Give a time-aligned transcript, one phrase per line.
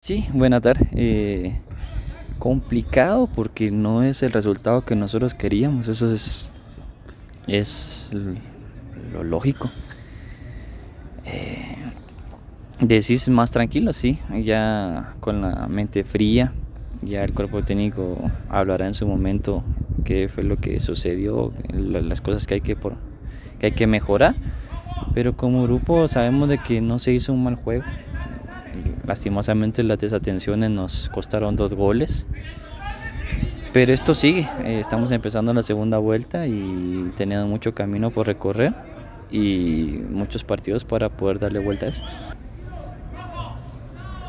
[0.00, 0.88] Sí, buena tarde.
[0.92, 1.60] Eh,
[2.38, 6.52] complicado porque no es el resultado que nosotros queríamos, eso es,
[7.48, 8.08] es
[9.12, 9.68] lo lógico.
[11.24, 11.76] Eh,
[12.78, 16.52] decís más tranquilo, sí, ya con la mente fría,
[17.02, 18.18] ya el cuerpo técnico
[18.48, 19.64] hablará en su momento
[20.04, 22.94] qué fue lo que sucedió, las cosas que hay que, por,
[23.58, 24.36] que, hay que mejorar,
[25.12, 27.84] pero como grupo sabemos de que no se hizo un mal juego
[29.08, 32.26] Lastimosamente las desatenciones nos costaron dos goles.
[33.72, 38.74] Pero esto sigue, eh, estamos empezando la segunda vuelta y tenemos mucho camino por recorrer
[39.30, 42.12] y muchos partidos para poder darle vuelta a esto.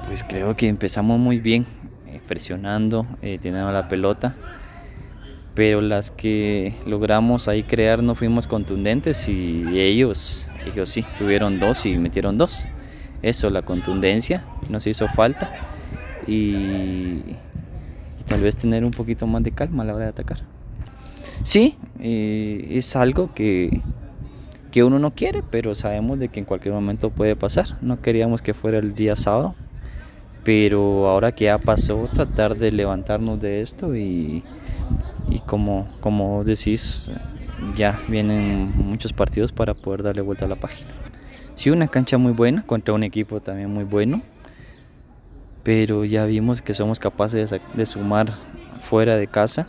[0.07, 1.65] Pues creo que empezamos muy bien,
[2.07, 4.37] eh, presionando, eh, teniendo la pelota,
[5.55, 11.85] pero las que logramos ahí crear no fuimos contundentes y ellos, ellos sí, tuvieron dos
[11.85, 12.65] y metieron dos
[13.21, 15.51] eso, la contundencia, nos hizo falta
[16.27, 17.21] y,
[18.27, 20.39] tal vez tener un poquito más de calma a la hora de atacar.
[21.43, 23.81] Sí, eh, es algo que,
[24.71, 27.77] que uno no quiere, pero sabemos de que en cualquier momento puede pasar.
[27.81, 29.55] No queríamos que fuera el día sábado,
[30.43, 34.43] pero ahora que ya pasó, tratar de levantarnos de esto y,
[35.29, 37.11] y como, como decís,
[37.75, 40.89] ya vienen muchos partidos para poder darle vuelta a la página.
[41.53, 44.21] Sí, una cancha muy buena contra un equipo también muy bueno,
[45.63, 48.31] pero ya vimos que somos capaces de, sumar
[48.79, 49.67] fuera de casa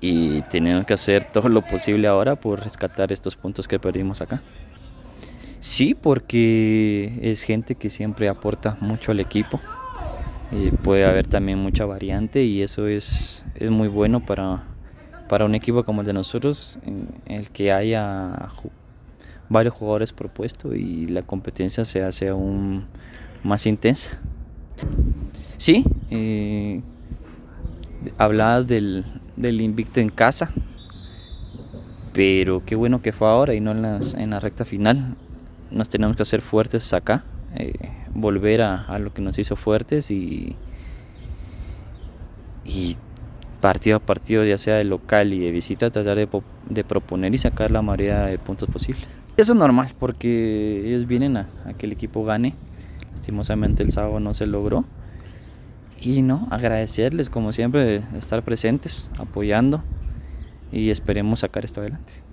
[0.00, 4.42] y tenemos que hacer todo lo posible ahora por rescatar estos puntos que perdimos acá.
[5.60, 9.60] Sí, porque es gente que siempre aporta mucho al equipo.
[10.52, 14.62] y puede haber también mucha variante y eso es, es muy bueno para,
[15.28, 16.78] para un equipo como el de nosotros,
[17.26, 18.50] el que haya
[19.48, 22.86] varios jugadores propuestos y la competencia se hace aún
[23.42, 24.18] más intensa.
[25.56, 26.82] Sí, eh,
[28.16, 29.04] hablabas del,
[29.36, 30.52] invicto en casa,
[32.12, 35.16] pero qué bueno que fue ahora y no en, las, en la recta final.
[35.70, 37.24] Nos tenemos que hacer fuertes acá,
[37.56, 37.72] eh,
[38.14, 40.56] volver a, lo que nos hizo fuertes y,
[42.64, 42.96] y
[43.60, 46.28] partido a partido, ya sea de local y de visita, tratar de,
[46.68, 49.08] de proponer y sacar la mayoría de puntos posibles.
[49.38, 52.56] Eso es normal porque ellos vienen a, que el equipo gane.
[53.12, 54.84] Lastimosamente el sábado no se logró.
[56.00, 59.84] Y no, agradecerles como siempre estar presentes, apoyando
[60.72, 62.27] y esperemos sacar esto adelante.